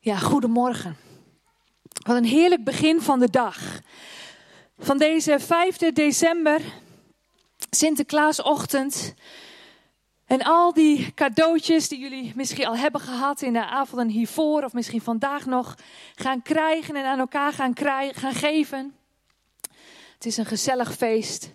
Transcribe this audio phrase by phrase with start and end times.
[0.00, 0.96] Ja, goedemorgen.
[2.06, 3.80] Wat een heerlijk begin van de dag.
[4.78, 6.60] Van deze 5 december,
[7.70, 9.14] Sinterklaasochtend.
[10.26, 14.72] En al die cadeautjes die jullie misschien al hebben gehad in de avonden hiervoor, of
[14.72, 15.74] misschien vandaag nog
[16.14, 18.94] gaan krijgen en aan elkaar gaan, krijgen, gaan geven.
[20.14, 21.54] Het is een gezellig feest.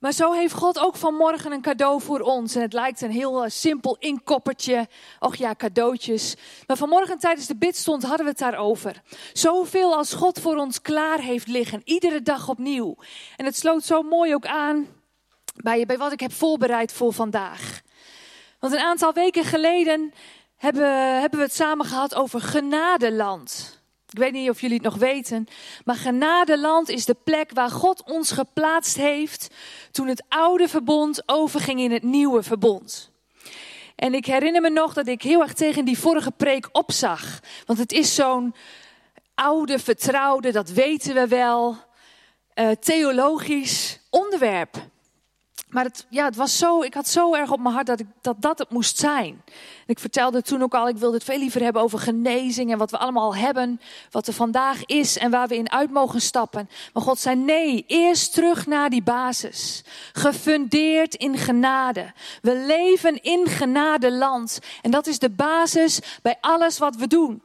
[0.00, 2.54] Maar zo heeft God ook vanmorgen een cadeau voor ons.
[2.54, 4.88] En het lijkt een heel eh, simpel inkoppertje.
[5.18, 6.36] Och ja, cadeautjes.
[6.66, 9.02] Maar vanmorgen tijdens de bidstond hadden we het daarover.
[9.32, 11.80] Zoveel als God voor ons klaar heeft liggen.
[11.84, 12.96] Iedere dag opnieuw.
[13.36, 14.86] En het sloot zo mooi ook aan
[15.56, 17.80] bij, bij wat ik heb voorbereid voor vandaag.
[18.58, 20.12] Want een aantal weken geleden
[20.56, 23.79] hebben, hebben we het samen gehad over genadeland.
[24.10, 25.46] Ik weet niet of jullie het nog weten,
[25.84, 29.48] maar genadeland is de plek waar God ons geplaatst heeft
[29.90, 33.10] toen het oude verbond overging in het nieuwe verbond.
[33.96, 37.40] En ik herinner me nog dat ik heel erg tegen die vorige preek opzag.
[37.66, 38.54] Want het is zo'n
[39.34, 41.76] oude, vertrouwde, dat weten we wel,
[42.54, 44.76] uh, theologisch onderwerp.
[45.70, 48.06] Maar het, ja, het was zo, ik had zo erg op mijn hart dat, ik,
[48.20, 49.42] dat dat het moest zijn.
[49.86, 52.90] ik vertelde toen ook al, ik wilde het veel liever hebben over genezing en wat
[52.90, 56.68] we allemaal hebben, wat er vandaag is en waar we in uit mogen stappen.
[56.92, 59.84] Maar God zei nee, eerst terug naar die basis.
[60.12, 62.12] Gefundeerd in genade.
[62.42, 64.58] We leven in genade land.
[64.82, 67.42] En dat is de basis bij alles wat we doen.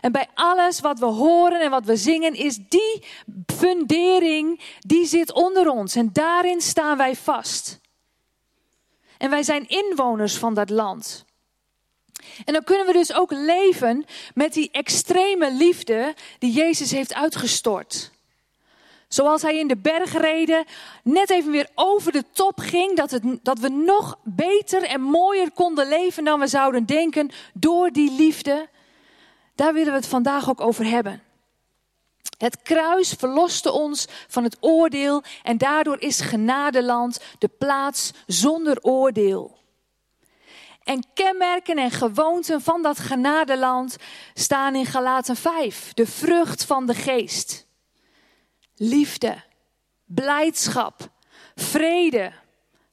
[0.00, 3.04] En bij alles wat we horen en wat we zingen, is die
[3.46, 5.94] fundering, die zit onder ons.
[5.94, 7.80] En daarin staan wij vast.
[9.18, 11.24] En wij zijn inwoners van dat land.
[12.44, 18.10] En dan kunnen we dus ook leven met die extreme liefde die Jezus heeft uitgestort.
[19.08, 20.64] Zoals hij in de bergreden
[21.02, 25.50] net even weer over de top ging, dat, het, dat we nog beter en mooier
[25.50, 28.68] konden leven dan we zouden denken door die liefde.
[29.60, 31.22] Daar willen we het vandaag ook over hebben.
[32.38, 39.58] Het kruis verloste ons van het oordeel en daardoor is genadeland de plaats zonder oordeel.
[40.82, 43.96] En kenmerken en gewoonten van dat genadeland
[44.34, 47.66] staan in Galaten 5, de vrucht van de geest.
[48.74, 49.42] Liefde,
[50.04, 51.08] blijdschap,
[51.54, 52.32] vrede,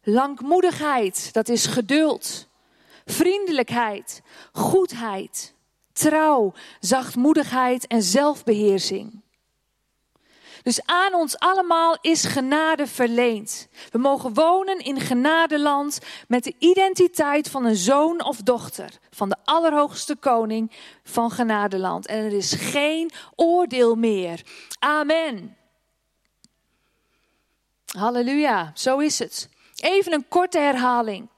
[0.04, 2.48] langmoedigheid, dat is geduld,
[3.06, 5.56] vriendelijkheid, goedheid,
[5.98, 9.22] trouw, zachtmoedigheid en zelfbeheersing.
[10.64, 13.68] Dus aan ons allemaal is genade verleend.
[13.92, 19.36] We mogen wonen in genadeland met de identiteit van een zoon of dochter van de
[19.44, 20.72] Allerhoogste Koning
[21.04, 22.06] van genadeland.
[22.06, 24.42] En er is geen oordeel meer.
[24.80, 25.58] Amen.
[27.98, 29.50] Halleluja, zo is het.
[29.76, 31.30] Even een korte herhaling.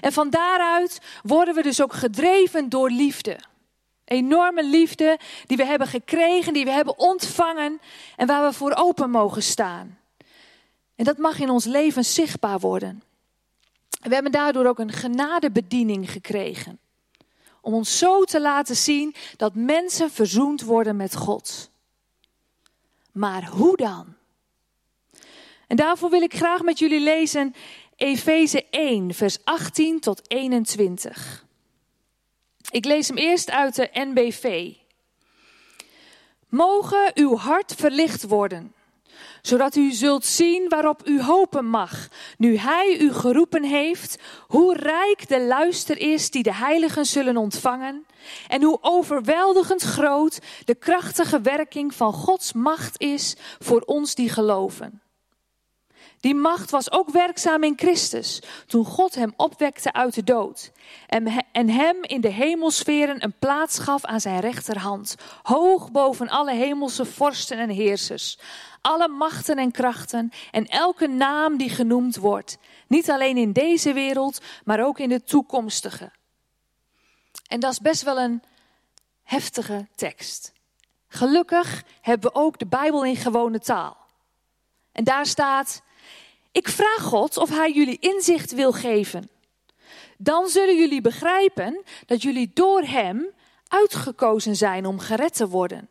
[0.00, 3.38] En van daaruit worden we dus ook gedreven door liefde
[4.04, 7.80] enorme liefde die we hebben gekregen, die we hebben ontvangen
[8.16, 9.98] en waar we voor open mogen staan.
[10.94, 13.02] En dat mag in ons leven zichtbaar worden.
[14.00, 16.78] We hebben daardoor ook een genadebediening gekregen.
[17.60, 21.70] Om ons zo te laten zien dat mensen verzoend worden met God.
[23.12, 24.14] Maar hoe dan?
[25.66, 27.54] En daarvoor wil ik graag met jullie lezen
[27.96, 31.46] Efeze 1, vers 18 tot 21.
[32.72, 34.72] Ik lees hem eerst uit de NBV.
[36.48, 38.74] Mogen uw hart verlicht worden,
[39.42, 45.28] zodat u zult zien waarop u hopen mag, nu Hij u geroepen heeft, hoe rijk
[45.28, 48.06] de luister is die de heiligen zullen ontvangen,
[48.48, 55.02] en hoe overweldigend groot de krachtige werking van Gods macht is voor ons die geloven.
[56.22, 60.72] Die macht was ook werkzaam in Christus toen God hem opwekte uit de dood
[61.06, 67.04] en hem in de hemelsferen een plaats gaf aan zijn rechterhand, hoog boven alle hemelse
[67.04, 68.38] vorsten en heersers,
[68.80, 74.40] alle machten en krachten en elke naam die genoemd wordt, niet alleen in deze wereld,
[74.64, 76.10] maar ook in de toekomstige.
[77.48, 78.42] En dat is best wel een
[79.22, 80.52] heftige tekst.
[81.08, 83.96] Gelukkig hebben we ook de Bijbel in gewone taal.
[84.92, 85.82] En daar staat
[86.52, 89.30] ik vraag God of Hij jullie inzicht wil geven.
[90.22, 93.26] Dan zullen jullie begrijpen dat jullie door Hem
[93.68, 95.88] uitgekozen zijn om gered te worden.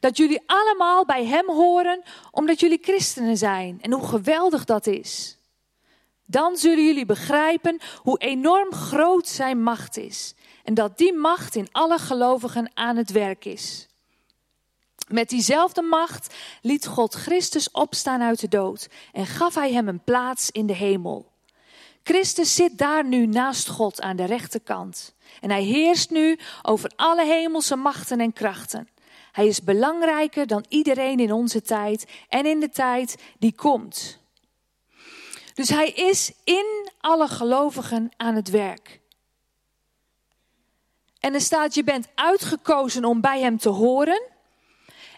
[0.00, 5.38] Dat jullie allemaal bij Hem horen omdat jullie christenen zijn en hoe geweldig dat is.
[6.24, 10.34] Dan zullen jullie begrijpen hoe enorm groot Zijn macht is
[10.64, 13.86] en dat die macht in alle gelovigen aan het werk is.
[15.08, 20.04] Met diezelfde macht liet God Christus opstaan uit de dood en gaf hij hem een
[20.04, 21.36] plaats in de hemel.
[22.08, 25.14] Christus zit daar nu naast God aan de rechterkant.
[25.40, 28.88] En hij heerst nu over alle hemelse machten en krachten.
[29.32, 34.18] Hij is belangrijker dan iedereen in onze tijd en in de tijd die komt.
[35.54, 39.00] Dus hij is in alle gelovigen aan het werk.
[41.20, 44.22] En er staat, je bent uitgekozen om bij hem te horen.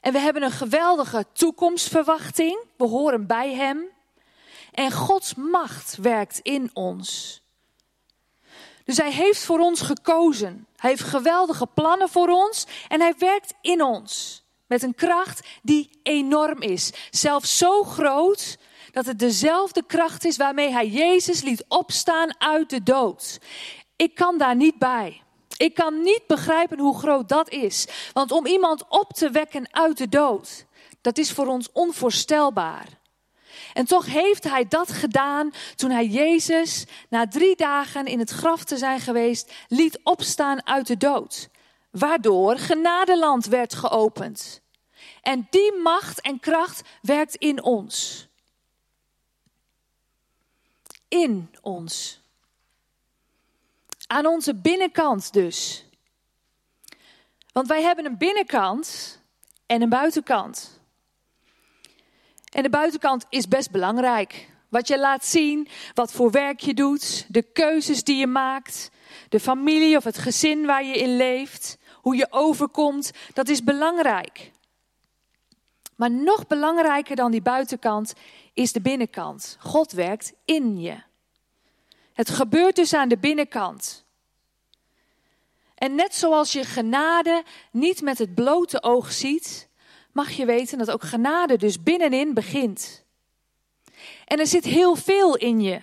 [0.01, 2.59] En we hebben een geweldige toekomstverwachting.
[2.77, 3.99] We horen bij hem.
[4.73, 7.41] En Gods macht werkt in ons.
[8.85, 10.67] Dus hij heeft voor ons gekozen.
[10.77, 14.45] Hij heeft geweldige plannen voor ons en hij werkt in ons.
[14.67, 16.93] Met een kracht die enorm is.
[17.11, 18.59] Zelfs zo groot
[18.93, 23.39] dat het dezelfde kracht is waarmee hij Jezus liet opstaan uit de dood.
[23.97, 25.23] Ik kan daar niet bij.
[25.57, 27.87] Ik kan niet begrijpen hoe groot dat is.
[28.13, 30.67] Want om iemand op te wekken uit de dood,
[31.01, 33.00] dat is voor ons onvoorstelbaar.
[33.73, 38.65] En toch heeft hij dat gedaan toen hij Jezus na drie dagen in het graf
[38.65, 41.49] te zijn geweest liet opstaan uit de dood.
[41.91, 44.61] Waardoor genadeland werd geopend.
[45.23, 48.29] En die macht en kracht werkt in ons.
[51.09, 52.21] In ons.
[54.07, 55.85] Aan onze binnenkant dus.
[57.53, 59.19] Want wij hebben een binnenkant
[59.67, 60.80] en een buitenkant.
[62.51, 64.49] En de buitenkant is best belangrijk.
[64.69, 68.91] Wat je laat zien, wat voor werk je doet, de keuzes die je maakt,
[69.29, 74.51] de familie of het gezin waar je in leeft, hoe je overkomt, dat is belangrijk.
[75.97, 78.13] Maar nog belangrijker dan die buitenkant
[78.55, 79.57] is de binnenkant.
[79.61, 81.03] God werkt in je.
[82.13, 84.05] Het gebeurt dus aan de binnenkant.
[85.75, 87.43] En net zoals je genade
[87.73, 89.69] niet met het blote oog ziet,
[90.13, 93.05] mag je weten dat ook genade dus binnenin begint.
[94.25, 95.83] En er zit heel veel in je,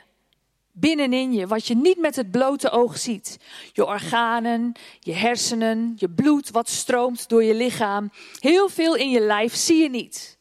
[0.72, 3.38] binnenin je, wat je niet met het blote oog ziet.
[3.74, 8.12] Je organen, je hersenen, je bloed wat stroomt door je lichaam.
[8.40, 10.38] Heel veel in je lijf zie je niet.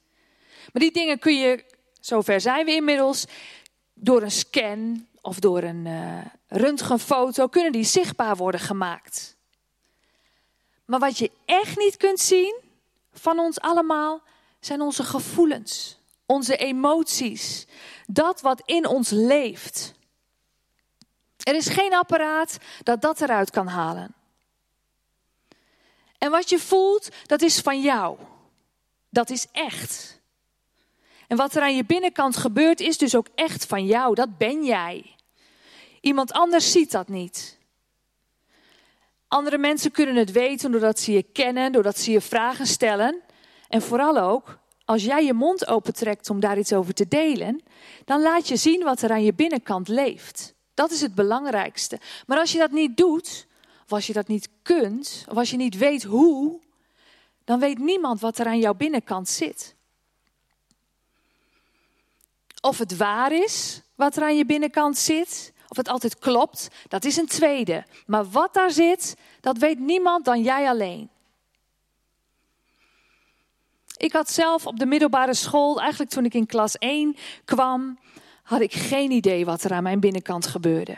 [0.72, 1.64] Maar die dingen kun je,
[2.00, 3.24] zover zijn we inmiddels,
[3.94, 6.18] door een scan of door een uh,
[6.48, 9.36] röntgenfoto, kunnen die zichtbaar worden gemaakt.
[10.84, 12.60] Maar wat je echt niet kunt zien,
[13.18, 14.22] van ons allemaal
[14.60, 17.66] zijn onze gevoelens, onze emoties,
[18.06, 19.94] dat wat in ons leeft.
[21.42, 24.14] Er is geen apparaat dat dat eruit kan halen.
[26.18, 28.18] En wat je voelt, dat is van jou.
[29.08, 30.20] Dat is echt.
[31.26, 34.14] En wat er aan je binnenkant gebeurt, is dus ook echt van jou.
[34.14, 35.14] Dat ben jij.
[36.00, 37.55] Iemand anders ziet dat niet.
[39.28, 43.20] Andere mensen kunnen het weten doordat ze je kennen, doordat ze je vragen stellen.
[43.68, 47.62] En vooral ook, als jij je mond opentrekt om daar iets over te delen,
[48.04, 50.54] dan laat je zien wat er aan je binnenkant leeft.
[50.74, 52.00] Dat is het belangrijkste.
[52.26, 53.46] Maar als je dat niet doet,
[53.84, 56.60] of als je dat niet kunt, of als je niet weet hoe,
[57.44, 59.74] dan weet niemand wat er aan jouw binnenkant zit.
[62.60, 67.04] Of het waar is wat er aan je binnenkant zit, of het altijd klopt, dat
[67.04, 67.84] is een tweede.
[68.06, 71.08] Maar wat daar zit, dat weet niemand dan jij alleen.
[73.96, 77.98] Ik had zelf op de middelbare school, eigenlijk toen ik in klas 1 kwam,
[78.42, 80.96] had ik geen idee wat er aan mijn binnenkant gebeurde.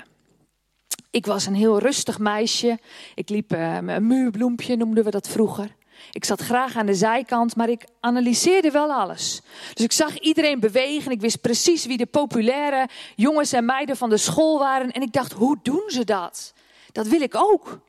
[1.10, 2.78] Ik was een heel rustig meisje.
[3.14, 5.76] Ik liep uh, een muurbloempje, noemden we dat vroeger.
[6.10, 9.40] Ik zat graag aan de zijkant, maar ik analyseerde wel alles.
[9.74, 11.10] Dus ik zag iedereen bewegen.
[11.10, 14.90] Ik wist precies wie de populaire jongens en meiden van de school waren.
[14.90, 16.52] En ik dacht, hoe doen ze dat?
[16.92, 17.80] Dat wil ik ook.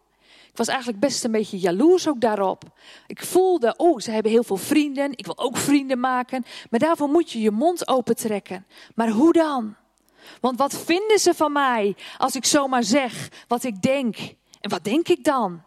[0.51, 2.63] Ik was eigenlijk best een beetje jaloers ook daarop.
[3.07, 5.11] Ik voelde, oh, ze hebben heel veel vrienden.
[5.11, 6.45] Ik wil ook vrienden maken.
[6.69, 8.65] Maar daarvoor moet je je mond opentrekken.
[8.95, 9.75] Maar hoe dan?
[10.41, 14.17] Want wat vinden ze van mij als ik zomaar zeg wat ik denk?
[14.61, 15.61] En wat denk ik dan?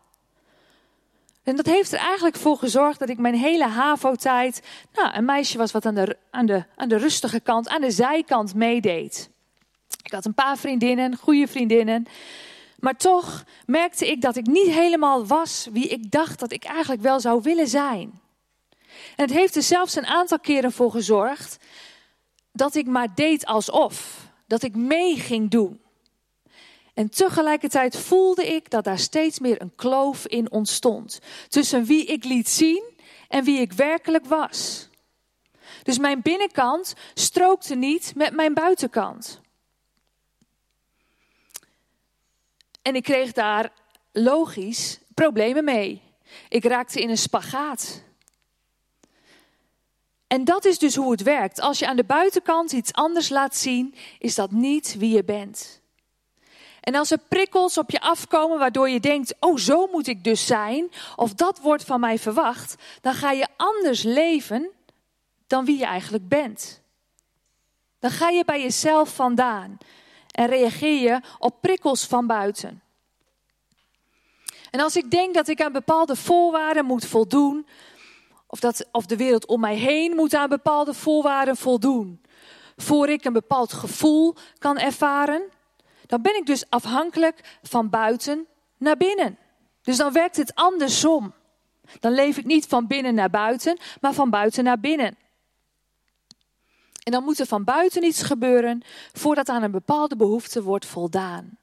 [1.43, 5.59] En dat heeft er eigenlijk voor gezorgd dat ik mijn hele HAVO-tijd, nou, een meisje
[5.59, 9.31] was wat aan de, aan, de, aan de rustige kant, aan de zijkant meedeed.
[10.03, 12.07] Ik had een paar vriendinnen, goede vriendinnen.
[12.79, 17.03] Maar toch merkte ik dat ik niet helemaal was wie ik dacht dat ik eigenlijk
[17.03, 18.21] wel zou willen zijn.
[19.17, 21.59] En het heeft er zelfs een aantal keren voor gezorgd
[22.53, 24.21] dat ik maar deed alsof.
[24.47, 25.82] Dat ik mee ging doen.
[26.95, 31.19] En tegelijkertijd voelde ik dat daar steeds meer een kloof in ontstond.
[31.49, 32.83] Tussen wie ik liet zien
[33.29, 34.89] en wie ik werkelijk was.
[35.83, 39.41] Dus mijn binnenkant strookte niet met mijn buitenkant.
[42.83, 43.73] En ik kreeg daar
[44.13, 46.03] logisch problemen mee.
[46.49, 48.03] Ik raakte in een spagaat.
[50.27, 51.61] En dat is dus hoe het werkt.
[51.61, 55.82] Als je aan de buitenkant iets anders laat zien, is dat niet wie je bent.
[56.83, 60.47] En als er prikkels op je afkomen waardoor je denkt, oh zo moet ik dus
[60.47, 64.71] zijn, of dat wordt van mij verwacht, dan ga je anders leven
[65.47, 66.83] dan wie je eigenlijk bent.
[67.99, 69.79] Dan ga je bij jezelf vandaan
[70.31, 72.83] en reageer je op prikkels van buiten.
[74.71, 77.67] En als ik denk dat ik aan bepaalde voorwaarden moet voldoen,
[78.47, 82.23] of, dat, of de wereld om mij heen moet aan bepaalde voorwaarden voldoen,
[82.77, 85.43] voor ik een bepaald gevoel kan ervaren,
[86.13, 89.39] dan ben ik dus afhankelijk van buiten naar binnen.
[89.83, 91.35] Dus dan werkt het andersom.
[92.01, 95.17] Dan leef ik niet van binnen naar buiten, maar van buiten naar binnen.
[97.03, 101.59] En dan moet er van buiten iets gebeuren voordat aan een bepaalde behoefte wordt voldaan.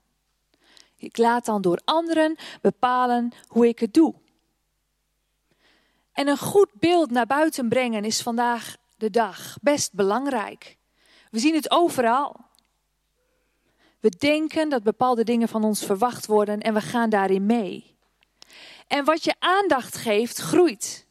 [0.98, 4.13] Ik laat dan door anderen bepalen hoe ik het doe.
[6.13, 10.77] En een goed beeld naar buiten brengen is vandaag de dag best belangrijk.
[11.32, 12.48] We zien het overal.
[14.00, 17.96] We denken dat bepaalde dingen van ons verwacht worden en we gaan daarin mee.
[18.88, 21.08] En wat je aandacht geeft, groeit.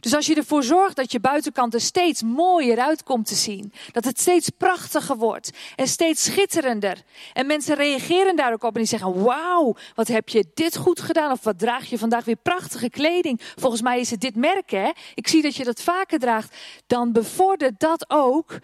[0.00, 3.72] Dus als je ervoor zorgt dat je buitenkant er steeds mooier uit komt te zien,
[3.92, 7.02] dat het steeds prachtiger wordt en steeds schitterender.
[7.32, 11.00] En mensen reageren daar ook op en die zeggen: Wauw, wat heb je dit goed
[11.00, 11.30] gedaan?
[11.30, 13.40] Of wat draag je vandaag weer prachtige kleding?
[13.56, 14.90] Volgens mij is het dit merk, hè?
[15.14, 16.56] Ik zie dat je dat vaker draagt.
[16.86, 18.58] Dan bevordert dat ook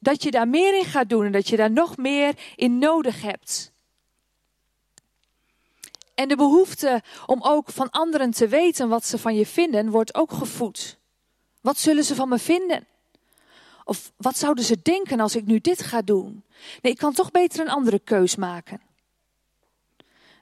[0.00, 3.22] dat je daar meer in gaat doen en dat je daar nog meer in nodig
[3.22, 3.72] hebt.
[6.14, 10.14] En de behoefte om ook van anderen te weten wat ze van je vinden, wordt
[10.14, 10.98] ook gevoed.
[11.60, 12.86] Wat zullen ze van me vinden?
[13.84, 16.44] Of wat zouden ze denken als ik nu dit ga doen?
[16.82, 18.80] Nee, ik kan toch beter een andere keus maken.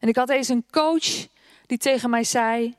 [0.01, 1.27] En ik had eens een coach
[1.67, 2.75] die tegen mij zei: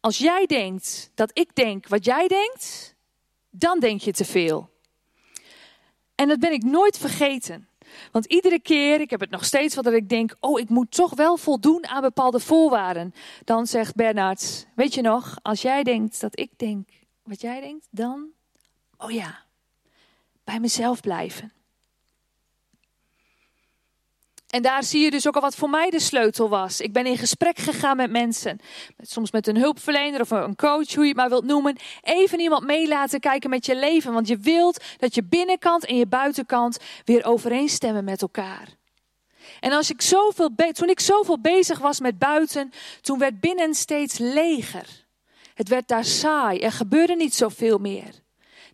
[0.00, 2.94] Als jij denkt dat ik denk wat jij denkt,
[3.50, 4.71] dan denk je te veel.
[6.22, 7.68] En dat ben ik nooit vergeten.
[8.12, 10.90] Want iedere keer, ik heb het nog steeds wat dat ik denk, oh, ik moet
[10.90, 13.14] toch wel voldoen aan bepaalde voorwaarden.
[13.44, 16.88] Dan zegt Bernard, weet je nog, als jij denkt dat ik denk
[17.22, 18.28] wat jij denkt, dan,
[18.96, 19.44] oh ja,
[20.44, 21.52] bij mezelf blijven.
[24.52, 26.80] En daar zie je dus ook al wat voor mij de sleutel was.
[26.80, 28.58] Ik ben in gesprek gegaan met mensen.
[28.98, 31.76] Soms met een hulpverlener of een coach, hoe je het maar wilt noemen.
[32.02, 34.12] Even iemand mee laten kijken met je leven.
[34.12, 38.68] Want je wilt dat je binnenkant en je buitenkant weer overeenstemmen met elkaar.
[39.60, 44.18] En als ik zoveel toen ik zoveel bezig was met buiten, toen werd binnen steeds
[44.18, 45.06] leger.
[45.54, 46.58] Het werd daar saai.
[46.58, 48.21] Er gebeurde niet zoveel meer.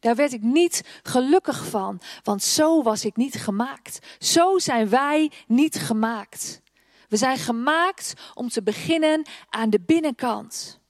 [0.00, 3.98] Daar werd ik niet gelukkig van, want zo was ik niet gemaakt.
[4.18, 6.60] Zo zijn wij niet gemaakt.
[7.08, 10.80] We zijn gemaakt om te beginnen aan de binnenkant.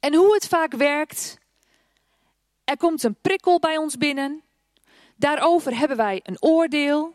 [0.00, 1.38] En hoe het vaak werkt,
[2.64, 4.42] er komt een prikkel bij ons binnen.
[5.16, 7.14] Daarover hebben wij een oordeel.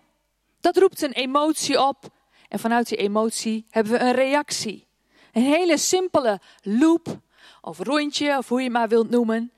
[0.59, 2.15] Dat roept een emotie op.
[2.47, 4.87] En vanuit die emotie hebben we een reactie.
[5.31, 7.19] Een hele simpele loop,
[7.61, 9.51] of rondje, of hoe je het maar wilt noemen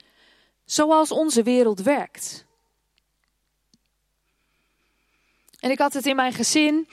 [0.70, 2.44] zoals onze wereld werkt.
[5.60, 6.88] En ik had het in mijn gezin,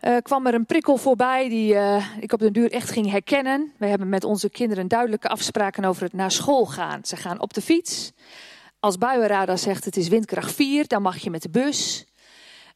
[0.00, 3.72] uh, kwam er een prikkel voorbij die uh, ik op den duur echt ging herkennen.
[3.78, 7.04] We hebben met onze kinderen duidelijke afspraken over het naar school gaan.
[7.04, 8.12] Ze gaan op de fiets.
[8.80, 12.04] Als buienradar zegt het is windkracht 4, dan mag je met de bus.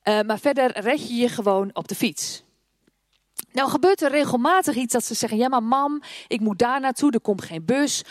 [0.04, 2.42] Uh, maar verder red je je gewoon op de fiets.
[3.52, 7.10] Nou gebeurt er regelmatig iets dat ze zeggen, ja maar mam, ik moet daar naartoe,
[7.10, 8.04] er komt geen bus.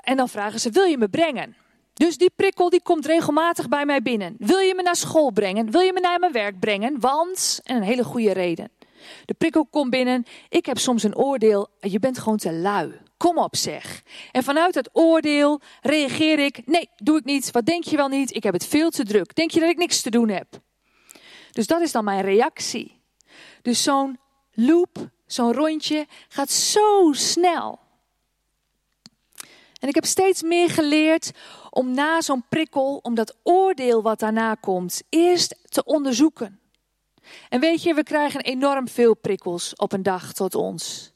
[0.00, 1.56] En dan vragen ze, wil je me brengen?
[1.94, 4.36] Dus die prikkel die komt regelmatig bij mij binnen.
[4.38, 5.70] Wil je me naar school brengen?
[5.70, 7.00] Wil je me naar mijn werk brengen?
[7.00, 8.70] Want, en een hele goede reden.
[9.24, 10.24] De prikkel komt binnen.
[10.48, 11.68] Ik heb soms een oordeel.
[11.80, 13.00] Je bent gewoon te lui.
[13.16, 14.02] Kom op zeg.
[14.32, 16.66] En vanuit het oordeel reageer ik.
[16.66, 17.50] Nee, doe ik niet.
[17.50, 18.34] Wat denk je wel niet?
[18.34, 19.34] Ik heb het veel te druk.
[19.34, 20.46] Denk je dat ik niks te doen heb?
[21.50, 23.00] Dus dat is dan mijn reactie.
[23.62, 24.18] Dus zo'n
[24.52, 27.78] loop, zo'n rondje gaat zo snel.
[29.86, 31.30] En ik heb steeds meer geleerd
[31.70, 36.60] om na zo'n prikkel, om dat oordeel wat daarna komt, eerst te onderzoeken.
[37.48, 41.12] En weet je, we krijgen enorm veel prikkels op een dag tot ons.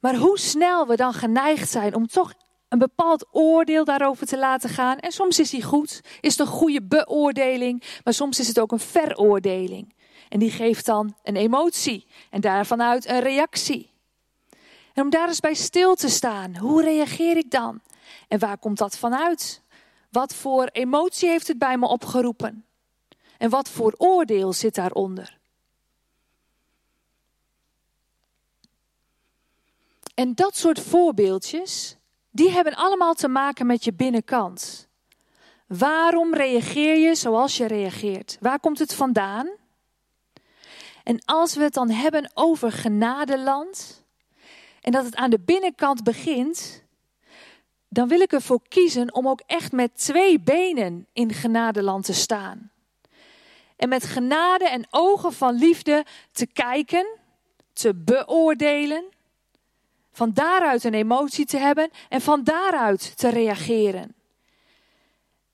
[0.00, 2.32] Maar hoe snel we dan geneigd zijn om toch
[2.68, 4.98] een bepaald oordeel daarover te laten gaan.
[4.98, 8.72] En soms is die goed, is het een goede beoordeling, maar soms is het ook
[8.72, 9.94] een veroordeling.
[10.28, 13.94] En die geeft dan een emotie en daarvanuit een reactie.
[14.96, 16.56] En om daar eens bij stil te staan.
[16.56, 17.80] Hoe reageer ik dan?
[18.28, 19.62] En waar komt dat vanuit?
[20.10, 22.64] Wat voor emotie heeft het bij me opgeroepen?
[23.38, 25.38] En wat voor oordeel zit daaronder?
[30.14, 31.96] En dat soort voorbeeldjes,
[32.30, 34.88] die hebben allemaal te maken met je binnenkant.
[35.66, 38.36] Waarom reageer je zoals je reageert?
[38.40, 39.48] Waar komt het vandaan?
[41.02, 44.04] En als we het dan hebben over genadeland
[44.86, 46.84] en dat het aan de binnenkant begint,
[47.88, 52.70] dan wil ik ervoor kiezen om ook echt met twee benen in genadeland te staan.
[53.76, 57.06] En met genade en ogen van liefde te kijken,
[57.72, 59.04] te beoordelen,
[60.12, 64.14] van daaruit een emotie te hebben en van daaruit te reageren.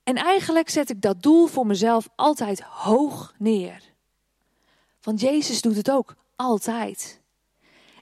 [0.03, 3.81] En eigenlijk zet ik dat doel voor mezelf altijd hoog neer.
[5.01, 7.21] Want Jezus doet het ook altijd.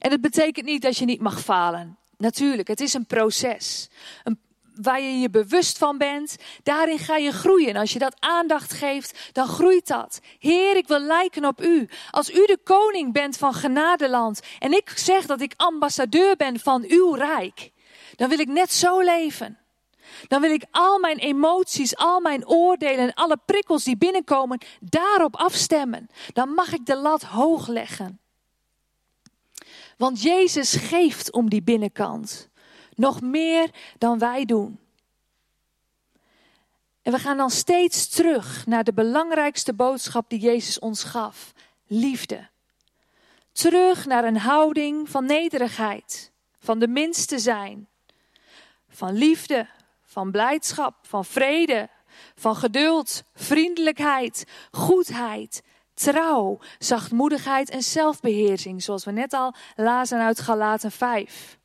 [0.01, 1.97] En het betekent niet dat je niet mag falen.
[2.17, 3.89] Natuurlijk, het is een proces.
[4.23, 4.39] Een,
[4.75, 7.75] waar je je bewust van bent, daarin ga je groeien.
[7.75, 10.19] Als je dat aandacht geeft, dan groeit dat.
[10.39, 11.89] Heer, ik wil lijken op u.
[12.11, 16.85] Als u de koning bent van genadeland en ik zeg dat ik ambassadeur ben van
[16.87, 17.71] uw rijk,
[18.15, 19.57] dan wil ik net zo leven.
[20.27, 25.35] Dan wil ik al mijn emoties, al mijn oordelen en alle prikkels die binnenkomen daarop
[25.35, 26.09] afstemmen.
[26.33, 28.20] Dan mag ik de lat hoog leggen.
[30.01, 32.49] Want Jezus geeft om die binnenkant.
[32.95, 34.79] Nog meer dan wij doen.
[37.01, 41.51] En we gaan dan steeds terug naar de belangrijkste boodschap die Jezus ons gaf:
[41.87, 42.49] liefde.
[43.51, 47.87] Terug naar een houding van nederigheid, van de minste zijn,
[48.89, 49.67] van liefde,
[50.03, 51.89] van blijdschap, van vrede,
[52.35, 55.61] van geduld, vriendelijkheid, goedheid,
[55.93, 61.59] trouw, zachtmoedigheid en zelfbeheersing, zoals we net al lazen uit Galaten 5.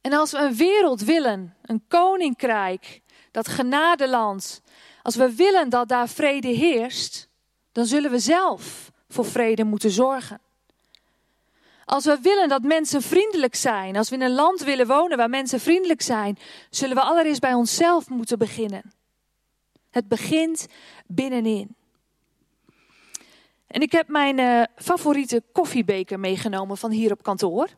[0.00, 3.00] En als we een wereld willen, een koninkrijk,
[3.30, 4.62] dat genadeland,
[5.02, 7.28] als we willen dat daar vrede heerst,
[7.72, 10.40] dan zullen we zelf voor vrede moeten zorgen.
[11.84, 15.30] Als we willen dat mensen vriendelijk zijn, als we in een land willen wonen waar
[15.30, 16.38] mensen vriendelijk zijn,
[16.70, 18.92] zullen we allereerst bij onszelf moeten beginnen.
[19.90, 20.66] Het begint
[21.06, 21.76] binnenin.
[23.72, 27.68] En ik heb mijn uh, favoriete koffiebeker meegenomen van hier op kantoor.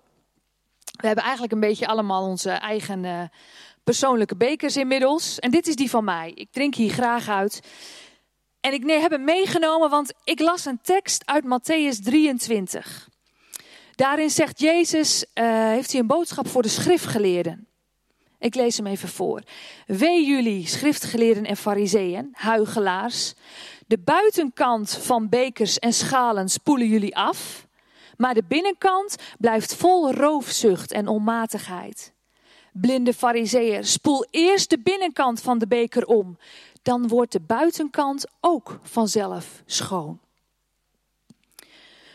[0.85, 3.23] We hebben eigenlijk een beetje allemaal onze eigen uh,
[3.85, 5.39] persoonlijke bekers inmiddels.
[5.39, 6.33] En dit is die van mij.
[6.35, 7.61] Ik drink hier graag uit.
[8.61, 13.09] En ik heb hem meegenomen, want ik las een tekst uit Matthäus 23.
[13.95, 17.69] Daarin zegt Jezus, uh, heeft hij een boodschap voor de schriftgeleerden.
[18.39, 19.43] Ik lees hem even voor.
[19.87, 23.35] Wee jullie, schriftgeleerden en fariseeën, huigelaars.
[23.87, 27.67] De buitenkant van bekers en schalen spoelen jullie af,
[28.17, 32.13] maar de binnenkant blijft vol roofzucht en onmatigheid.
[32.73, 36.39] Blinde fariseeën, spoel eerst de binnenkant van de beker om,
[36.83, 40.21] dan wordt de buitenkant ook vanzelf schoon.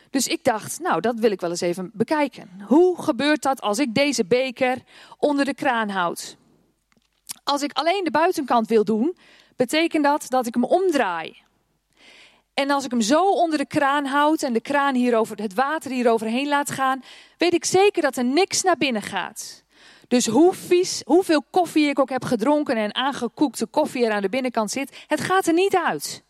[0.10, 2.49] Dus ik dacht, nou, dat wil ik wel eens even bekijken.
[2.67, 4.84] Hoe gebeurt dat als ik deze beker
[5.17, 6.38] onder de kraan houd?
[7.43, 9.17] Als ik alleen de buitenkant wil doen,
[9.55, 11.47] betekent dat dat ik hem omdraai.
[12.60, 15.91] En als ik hem zo onder de kraan houd en de kraan hierover, het water
[15.91, 17.04] hieroverheen laat gaan,
[17.38, 19.63] weet ik zeker dat er niks naar binnen gaat.
[20.08, 24.30] Dus hoe vies, hoeveel koffie ik ook heb gedronken en aangekoekte koffie er aan de
[24.30, 26.24] binnenkant zit, het gaat er niet uit.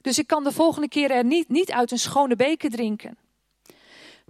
[0.00, 3.18] Dus ik kan de volgende keer er niet, niet uit een schone beker drinken.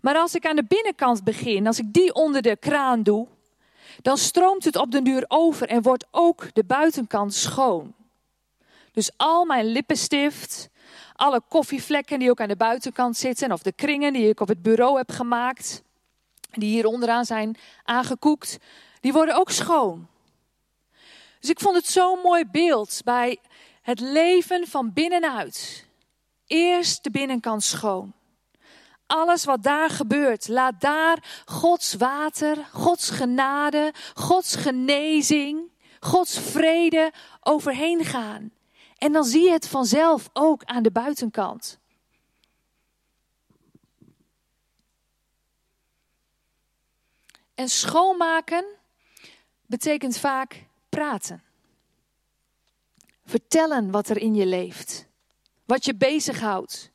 [0.00, 3.26] Maar als ik aan de binnenkant begin, als ik die onder de kraan doe,
[4.02, 7.94] dan stroomt het op de duur over en wordt ook de buitenkant schoon.
[8.92, 10.69] Dus al mijn lippenstift,
[11.20, 14.62] alle koffievlekken die ook aan de buitenkant zitten, of de kringen die ik op het
[14.62, 15.82] bureau heb gemaakt,
[16.50, 18.58] die hier onderaan zijn aangekoekt,
[19.00, 20.08] die worden ook schoon.
[21.40, 23.38] Dus ik vond het zo'n mooi beeld bij
[23.82, 25.86] het leven van binnenuit.
[26.46, 28.12] Eerst de binnenkant schoon.
[29.06, 38.04] Alles wat daar gebeurt, laat daar Gods water, Gods genade, Gods genezing, Gods vrede overheen
[38.04, 38.52] gaan.
[39.00, 41.78] En dan zie je het vanzelf ook aan de buitenkant.
[47.54, 48.64] En schoonmaken
[49.66, 51.42] betekent vaak praten.
[53.24, 55.06] Vertellen wat er in je leeft.
[55.64, 56.90] Wat je bezighoudt.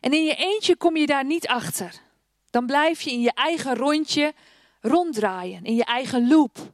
[0.00, 2.02] En in je eentje kom je daar niet achter.
[2.50, 4.32] Dan blijf je in je eigen rondje
[4.80, 6.72] ronddraaien, in je eigen loop.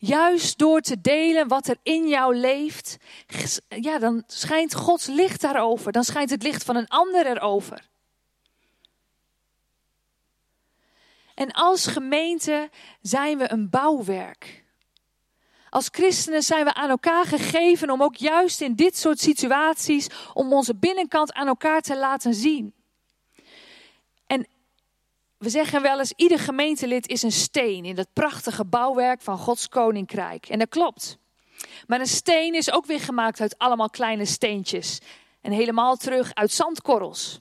[0.00, 2.96] Juist door te delen wat er in jou leeft,
[3.68, 5.92] ja, dan schijnt Gods licht daarover.
[5.92, 7.88] Dan schijnt het licht van een ander erover.
[11.34, 14.64] En als gemeente zijn we een bouwwerk.
[15.70, 20.52] Als christenen zijn we aan elkaar gegeven om ook juist in dit soort situaties, om
[20.52, 22.74] onze binnenkant aan elkaar te laten zien.
[25.38, 29.68] We zeggen wel eens, ieder gemeentelid is een steen in dat prachtige bouwwerk van Gods
[29.68, 30.48] koninkrijk.
[30.48, 31.18] En dat klopt.
[31.86, 34.98] Maar een steen is ook weer gemaakt uit allemaal kleine steentjes.
[35.40, 37.40] En helemaal terug uit zandkorrels.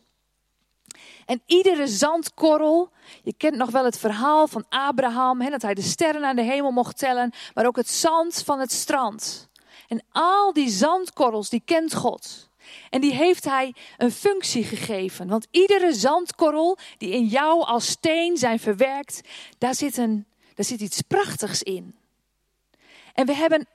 [1.26, 2.92] En iedere zandkorrel,
[3.24, 6.42] je kent nog wel het verhaal van Abraham, hè, dat hij de sterren aan de
[6.42, 9.50] hemel mocht tellen, maar ook het zand van het strand.
[9.88, 12.47] En al die zandkorrels, die kent God.
[12.90, 15.28] En die heeft hij een functie gegeven.
[15.28, 19.22] Want iedere zandkorrel die in jou als steen zijn verwerkt,
[19.58, 20.26] daar zit, een,
[20.56, 21.96] daar zit iets prachtigs in.
[23.14, 23.68] En we hebben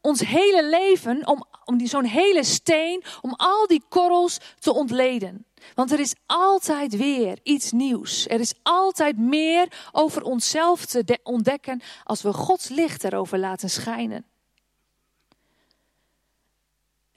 [0.00, 5.46] ons hele leven om, om zo'n hele steen, om al die korrels te ontleden.
[5.74, 8.28] Want er is altijd weer iets nieuws.
[8.28, 14.24] Er is altijd meer over onszelf te ontdekken als we Gods licht erover laten schijnen.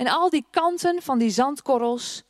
[0.01, 2.23] En al die kanten van die zandkorrels,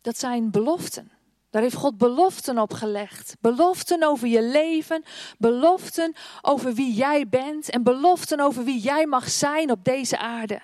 [0.00, 1.12] dat zijn beloften.
[1.50, 3.36] Daar heeft God beloften op gelegd.
[3.40, 5.04] Beloften over je leven,
[5.38, 10.60] beloften over wie jij bent en beloften over wie jij mag zijn op deze aarde.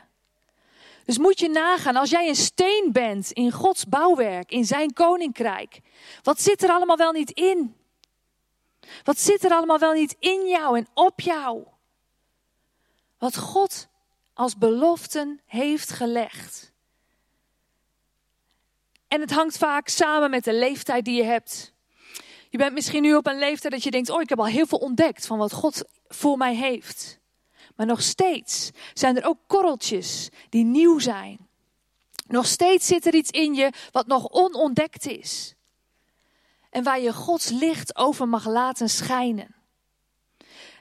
[1.04, 5.80] Dus moet je nagaan, als jij een steen bent in Gods bouwwerk, in zijn koninkrijk,
[6.22, 7.76] wat zit er allemaal wel niet in?
[9.02, 11.64] Wat zit er allemaal wel niet in jou en op jou?
[13.18, 13.88] Wat God
[14.34, 16.72] als beloften heeft gelegd.
[19.08, 21.72] En het hangt vaak samen met de leeftijd die je hebt.
[22.50, 24.66] Je bent misschien nu op een leeftijd dat je denkt: Oh, ik heb al heel
[24.66, 27.18] veel ontdekt van wat God voor mij heeft.
[27.76, 31.48] Maar nog steeds zijn er ook korreltjes die nieuw zijn.
[32.26, 35.54] Nog steeds zit er iets in je wat nog onontdekt is.
[36.70, 39.53] En waar je Gods licht over mag laten schijnen.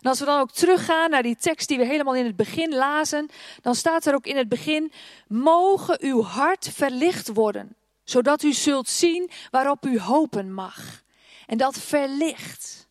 [0.04, 2.76] En als we dan ook teruggaan naar die tekst die we helemaal in het begin
[2.76, 3.30] lazen,
[3.62, 4.92] dan staat er ook in het begin:
[5.28, 11.02] Mogen uw hart verlicht worden, zodat u zult zien waarop u hopen mag.
[11.46, 12.88] En dat verlicht.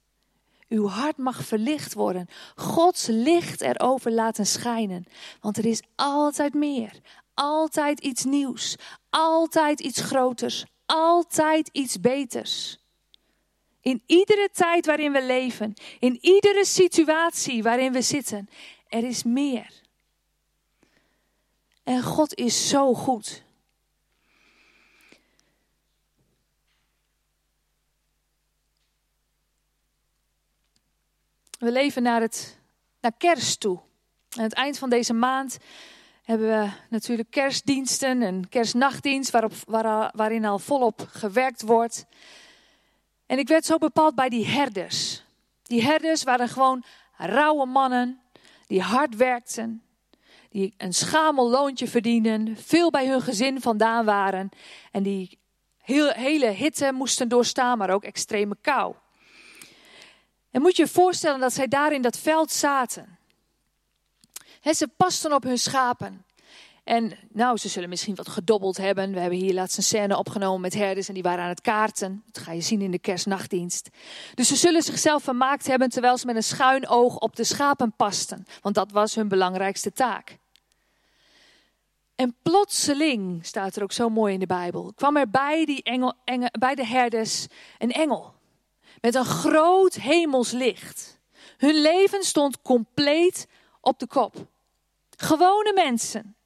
[0.68, 2.28] Uw hart mag verlicht worden.
[2.54, 5.04] Gods licht erover laten schijnen.
[5.40, 7.00] Want er is altijd meer.
[7.34, 8.76] Altijd iets nieuws.
[9.10, 10.64] Altijd iets groters.
[10.86, 12.81] Altijd iets beters.
[13.82, 18.48] In iedere tijd waarin we leven, in iedere situatie waarin we zitten,
[18.88, 19.80] er is meer.
[21.82, 23.42] En God is zo goed.
[31.58, 32.58] We leven naar, het,
[33.00, 33.80] naar kerst toe.
[34.28, 35.58] Aan het eind van deze maand
[36.22, 42.06] hebben we natuurlijk kerstdiensten en kerstnachtdienst waarop, waar, waarin al volop gewerkt wordt.
[43.32, 45.22] En ik werd zo bepaald bij die herders.
[45.62, 46.84] Die herders waren gewoon
[47.16, 48.20] rauwe mannen
[48.66, 49.82] die hard werkten,
[50.50, 54.48] die een schamel loontje verdienden, veel bij hun gezin vandaan waren
[54.90, 55.38] en die
[55.78, 58.94] heel, hele hitte moesten doorstaan, maar ook extreme kou.
[60.50, 63.18] En moet je je voorstellen dat zij daar in dat veld zaten.
[64.62, 66.24] Ze pasten op hun schapen.
[66.84, 69.12] En nou, ze zullen misschien wat gedobbeld hebben.
[69.12, 72.22] We hebben hier laatst een scène opgenomen met herders en die waren aan het kaarten.
[72.30, 73.88] Dat ga je zien in de kerstnachtdienst.
[74.34, 77.92] Dus ze zullen zichzelf vermaakt hebben terwijl ze met een schuin oog op de schapen
[77.96, 78.46] pasten.
[78.60, 80.38] Want dat was hun belangrijkste taak.
[82.14, 85.82] En plotseling, staat er ook zo mooi in de Bijbel, kwam er bij, die
[86.58, 87.46] bij de herders
[87.78, 88.34] een engel.
[89.00, 91.20] Met een groot hemels licht.
[91.56, 93.48] Hun leven stond compleet
[93.80, 94.34] op de kop.
[95.16, 96.36] Gewone mensen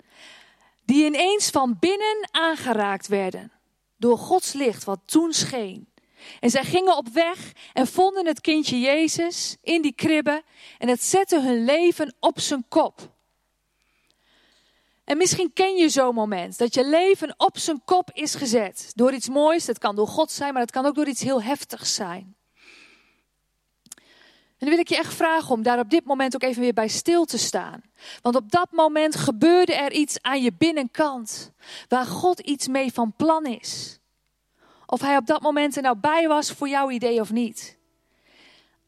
[0.86, 3.52] die ineens van binnen aangeraakt werden
[3.96, 5.88] door Gods licht wat toen scheen.
[6.40, 10.42] En zij gingen op weg en vonden het kindje Jezus in die kribbe
[10.78, 13.14] en het zette hun leven op zijn kop.
[15.04, 19.12] En misschien ken je zo'n moment dat je leven op zijn kop is gezet door
[19.12, 19.64] iets moois.
[19.64, 22.35] Dat kan door God zijn, maar het kan ook door iets heel heftigs zijn.
[24.66, 26.88] Dan wil ik je echt vragen om daar op dit moment ook even weer bij
[26.88, 27.82] stil te staan.
[28.22, 31.52] Want op dat moment gebeurde er iets aan je binnenkant.
[31.88, 33.98] Waar God iets mee van plan is.
[34.86, 37.78] Of hij op dat moment er nou bij was voor jouw idee of niet.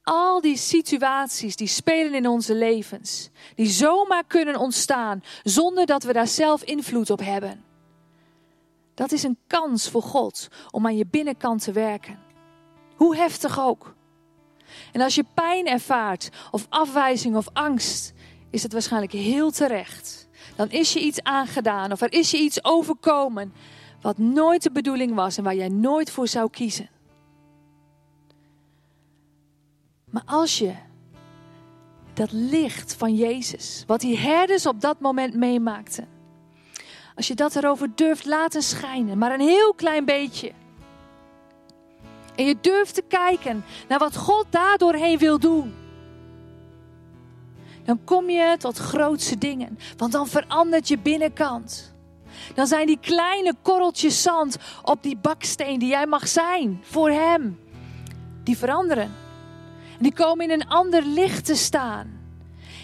[0.03, 3.31] Al die situaties die spelen in onze levens.
[3.55, 7.65] Die zomaar kunnen ontstaan zonder dat we daar zelf invloed op hebben.
[8.95, 12.19] Dat is een kans voor God om aan je binnenkant te werken.
[12.97, 13.97] Hoe heftig ook.
[14.93, 18.13] En als je pijn ervaart, of afwijzing of angst,
[18.51, 20.29] is het waarschijnlijk heel terecht.
[20.57, 23.53] Dan is je iets aangedaan of er is je iets overkomen
[24.01, 26.89] wat nooit de bedoeling was en waar jij nooit voor zou kiezen.
[30.11, 30.75] Maar als je
[32.15, 36.09] dat licht van Jezus, wat die herders op dat moment meemaakten,
[37.15, 40.53] als je dat erover durft laten schijnen, maar een heel klein beetje
[42.39, 45.75] en je durft te kijken naar wat God daardoorheen wil doen.
[47.85, 49.79] Dan kom je tot grootste dingen.
[49.97, 51.97] Want dan verandert je binnenkant.
[52.55, 57.59] dan zijn die kleine korreltjes zand op die baksteen die jij mag zijn voor Hem,
[58.45, 59.15] die veranderen.
[59.97, 62.21] En die komen in een ander licht te staan.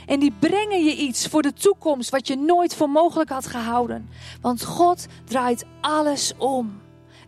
[0.06, 4.08] En die brengen je iets voor de toekomst wat je nooit voor mogelijk had gehouden.
[4.40, 6.82] Want God draait alles om.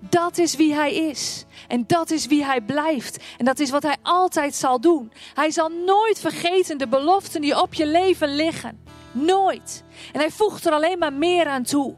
[0.08, 1.44] Dat is wie Hij is.
[1.68, 3.24] En dat is wie Hij blijft.
[3.38, 5.12] En dat is wat Hij altijd zal doen.
[5.34, 8.84] Hij zal nooit vergeten de beloften die op je leven liggen.
[9.12, 9.84] Nooit.
[10.12, 11.94] En Hij voegt er alleen maar meer aan toe.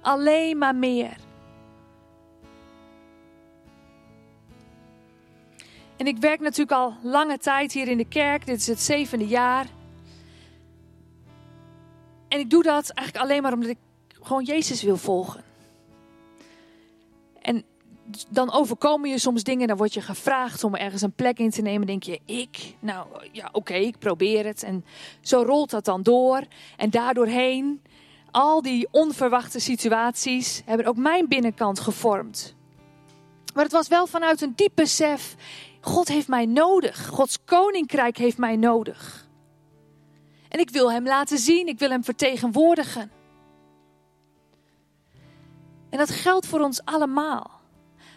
[0.00, 1.16] Alleen maar meer.
[5.96, 8.46] En ik werk natuurlijk al lange tijd hier in de kerk.
[8.46, 9.66] Dit is het zevende jaar.
[12.28, 13.78] En ik doe dat eigenlijk alleen maar omdat ik
[14.12, 15.47] gewoon Jezus wil volgen.
[17.48, 17.64] En
[18.28, 21.62] dan overkomen je soms dingen, dan word je gevraagd om ergens een plek in te
[21.62, 21.86] nemen.
[21.86, 22.74] denk je, ik?
[22.78, 24.62] Nou ja, oké, ik probeer het.
[24.62, 24.84] En
[25.20, 26.42] zo rolt dat dan door.
[26.76, 27.82] En daardoorheen,
[28.30, 32.54] al die onverwachte situaties hebben ook mijn binnenkant gevormd.
[33.54, 35.34] Maar het was wel vanuit een diep besef,
[35.80, 37.06] God heeft mij nodig.
[37.06, 39.28] Gods koninkrijk heeft mij nodig.
[40.48, 43.17] En ik wil Hem laten zien, ik wil Hem vertegenwoordigen.
[45.90, 47.50] En dat geldt voor ons allemaal.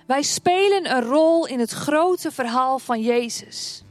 [0.08, 3.84] Wij spelen een rol in het grote verhaal van Jezus.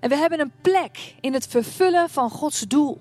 [0.00, 3.00] En we hebben een plek in het vervullen van Gods doel.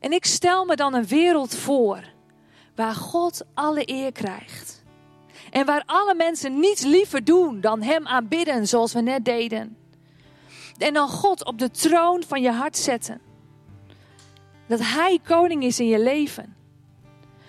[0.00, 2.00] En ik stel me dan een wereld voor
[2.74, 4.82] waar God alle eer krijgt.
[5.50, 9.76] En waar alle mensen niets liever doen dan Hem aanbidden zoals we net deden.
[10.76, 13.20] En dan God op de troon van je hart zetten.
[14.66, 16.57] Dat Hij koning is in je leven.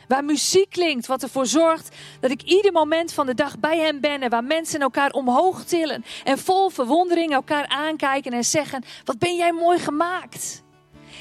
[0.10, 4.00] Waar muziek klinkt, wat ervoor zorgt dat ik ieder moment van de dag bij hem
[4.00, 4.22] ben.
[4.22, 6.06] En waar mensen elkaar omhoog tillen.
[6.24, 10.64] En vol verwondering elkaar aankijken en zeggen: Wat ben jij mooi gemaakt.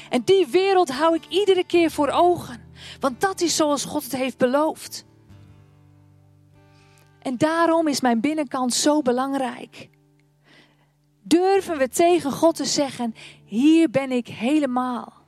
[0.09, 2.71] En die wereld hou ik iedere keer voor ogen.
[2.99, 5.05] Want dat is zoals God het heeft beloofd.
[7.21, 9.89] En daarom is mijn binnenkant zo belangrijk.
[11.21, 15.18] Durven we tegen God te zeggen: Hier ben ik helemaal.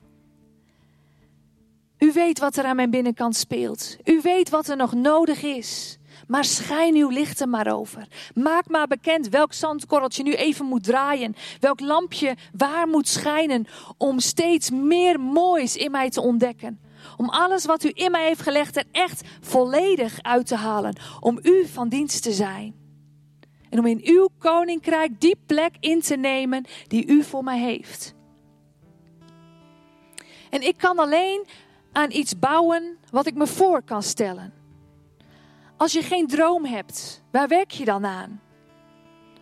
[2.12, 3.97] U weet wat er aan mijn binnenkant speelt.
[4.04, 5.97] U weet wat er nog nodig is.
[6.28, 8.08] Maar schijn uw licht er maar over.
[8.34, 11.36] Maak maar bekend welk zandkorreltje nu even moet draaien.
[11.60, 13.67] Welk lampje waar moet schijnen.
[13.97, 16.80] Om steeds meer moois in mij te ontdekken.
[17.17, 20.95] Om alles wat u in mij heeft gelegd er echt volledig uit te halen.
[21.19, 22.76] Om u van dienst te zijn.
[23.69, 28.13] En om in uw koninkrijk die plek in te nemen die u voor mij heeft.
[30.50, 31.45] En ik kan alleen
[31.91, 34.54] aan iets bouwen wat ik me voor kan stellen.
[35.77, 38.41] Als je geen droom hebt, waar werk je dan aan?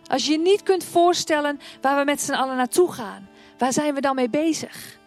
[0.06, 4.00] Als je niet kunt voorstellen waar we met z'n allen naartoe gaan, waar zijn we
[4.00, 4.98] dan mee bezig?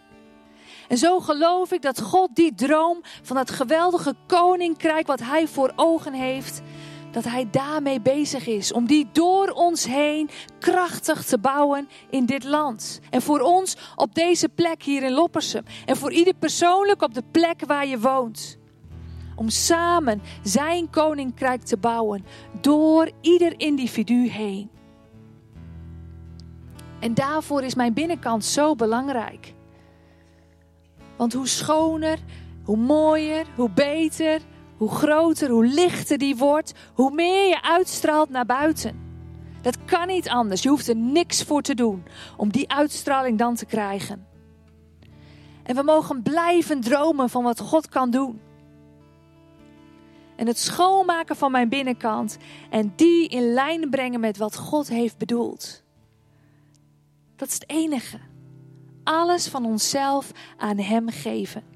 [0.88, 5.72] En zo geloof ik dat God die droom van dat geweldige koninkrijk wat Hij voor
[5.76, 6.60] ogen heeft,
[7.14, 8.72] dat Hij daarmee bezig is.
[8.72, 13.00] Om die door ons heen krachtig te bouwen in dit land.
[13.10, 15.64] En voor ons op deze plek hier in Loppersum.
[15.86, 18.58] En voor ieder persoonlijk op de plek waar je woont.
[19.36, 22.24] Om samen Zijn koninkrijk te bouwen
[22.60, 24.70] door ieder individu heen.
[27.00, 29.54] En daarvoor is mijn binnenkant zo belangrijk.
[31.16, 32.18] Want hoe schoner,
[32.64, 34.40] hoe mooier, hoe beter,
[34.76, 39.02] hoe groter, hoe lichter die wordt, hoe meer je uitstraalt naar buiten.
[39.62, 40.62] Dat kan niet anders.
[40.62, 42.04] Je hoeft er niks voor te doen
[42.36, 44.26] om die uitstraling dan te krijgen.
[45.62, 48.40] En we mogen blijven dromen van wat God kan doen.
[50.36, 52.36] En het schoonmaken van mijn binnenkant
[52.70, 55.82] en die in lijn brengen met wat God heeft bedoeld.
[57.36, 58.18] Dat is het enige.
[59.04, 61.73] Alles van onszelf aan Hem geven.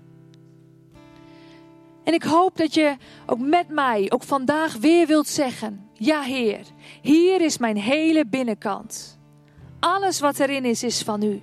[2.09, 6.61] En ik hoop dat je ook met mij, ook vandaag weer wilt zeggen: Ja, Heer,
[7.03, 9.18] hier is mijn hele binnenkant.
[9.81, 11.42] Alles wat erin is, is van U.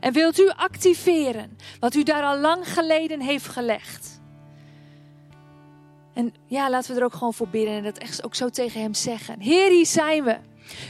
[0.00, 4.20] En wilt u activeren wat u daar al lang geleden heeft gelegd?
[6.14, 8.80] En ja, laten we er ook gewoon voor bidden en dat echt ook zo tegen
[8.80, 9.40] Hem zeggen.
[9.40, 10.36] Heer, hier zijn we.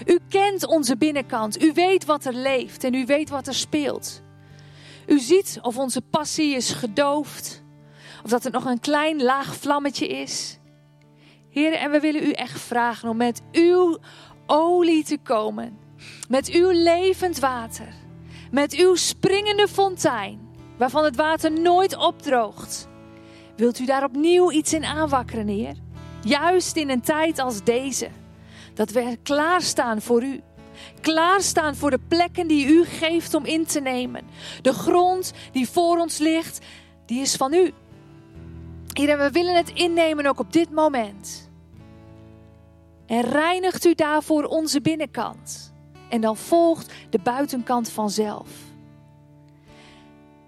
[0.06, 1.62] U kent onze binnenkant.
[1.62, 4.22] U weet wat er leeft en u weet wat er speelt.
[5.06, 7.61] U ziet of onze passie is gedoofd
[8.24, 10.58] of dat er nog een klein laag vlammetje is.
[11.50, 13.98] Heer, en we willen u echt vragen om met uw
[14.46, 15.78] olie te komen.
[16.28, 17.94] Met uw levend water.
[18.50, 20.40] Met uw springende fontein,
[20.78, 22.88] waarvan het water nooit opdroogt.
[23.56, 25.74] Wilt u daar opnieuw iets in aanwakkeren, Heer?
[26.22, 28.08] Juist in een tijd als deze.
[28.74, 30.40] Dat we klaarstaan voor u.
[31.00, 34.22] Klaarstaan voor de plekken die u geeft om in te nemen.
[34.62, 36.58] De grond die voor ons ligt,
[37.06, 37.72] die is van u.
[38.98, 41.50] Heer, en we willen het innemen ook op dit moment.
[43.06, 45.72] En reinigt u daarvoor onze binnenkant.
[46.08, 48.48] En dan volgt de buitenkant vanzelf.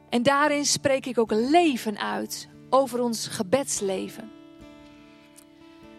[0.09, 4.31] En daarin spreek ik ook leven uit over ons gebedsleven.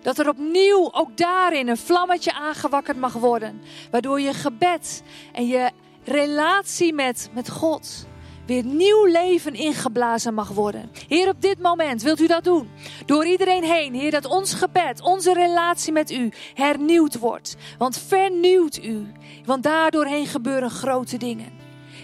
[0.01, 3.61] Dat er opnieuw ook daarin een vlammetje aangewakkerd mag worden.
[3.91, 5.03] Waardoor je gebed
[5.33, 5.71] en je
[6.03, 8.07] relatie met, met God
[8.45, 10.91] weer nieuw leven ingeblazen mag worden.
[11.07, 12.69] Heer, op dit moment wilt u dat doen.
[13.05, 17.55] Door iedereen heen, Heer, dat ons gebed, onze relatie met u hernieuwd wordt.
[17.77, 19.11] Want vernieuwt u.
[19.45, 21.51] Want daardoorheen gebeuren grote dingen.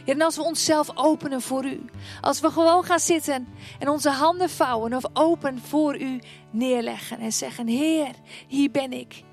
[0.05, 1.81] Heer, en als we onszelf openen voor u.
[2.21, 3.47] Als we gewoon gaan zitten
[3.79, 6.19] en onze handen vouwen of open voor u
[6.51, 7.19] neerleggen.
[7.19, 8.11] En zeggen, Heer,
[8.47, 9.23] hier ben ik.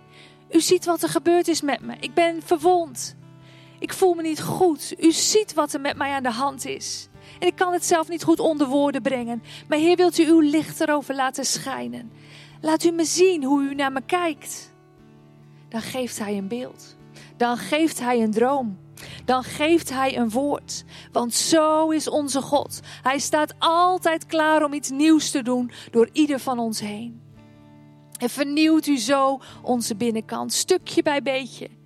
[0.51, 1.95] U ziet wat er gebeurd is met me.
[2.01, 3.17] Ik ben verwond.
[3.79, 4.95] Ik voel me niet goed.
[4.99, 7.09] U ziet wat er met mij aan de hand is.
[7.39, 9.43] En ik kan het zelf niet goed onder woorden brengen.
[9.69, 12.11] Maar Heer, wilt u uw licht erover laten schijnen?
[12.61, 14.73] Laat u me zien hoe u naar me kijkt.
[15.69, 16.97] Dan geeft Hij een beeld.
[17.37, 18.79] Dan geeft Hij een droom.
[19.25, 20.85] Dan geeft Hij een woord.
[21.13, 22.81] Want zo is onze God.
[23.03, 27.23] Hij staat altijd klaar om iets nieuws te doen door ieder van ons heen.
[28.19, 31.78] En vernieuwt u zo onze binnenkant, stukje bij beetje.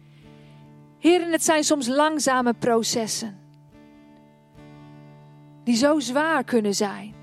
[1.02, 3.38] Heren, het zijn soms langzame processen.
[5.64, 7.14] Die zo zwaar kunnen zijn.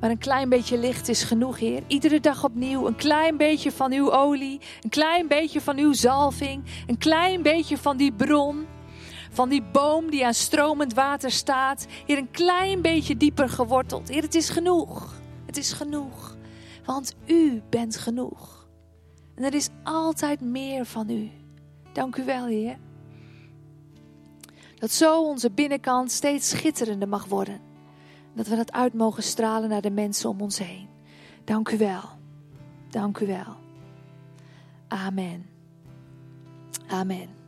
[0.00, 1.82] Maar een klein beetje licht is genoeg, Heer.
[1.86, 6.64] Iedere dag opnieuw een klein beetje van uw olie, een klein beetje van uw zalving,
[6.86, 8.66] een klein beetje van die bron,
[9.30, 11.86] van die boom die aan stromend water staat.
[12.06, 14.08] Heer, een klein beetje dieper geworteld.
[14.08, 15.14] Heer, het is genoeg.
[15.46, 16.36] Het is genoeg.
[16.84, 18.68] Want u bent genoeg.
[19.34, 21.39] En er is altijd meer van u.
[21.92, 22.78] Dank u wel, Heer.
[24.78, 27.60] Dat zo onze binnenkant steeds schitterender mag worden.
[28.32, 30.88] Dat we dat uit mogen stralen naar de mensen om ons heen.
[31.44, 32.02] Dank u wel.
[32.88, 33.56] Dank u wel.
[34.88, 35.46] Amen.
[36.88, 37.39] Amen.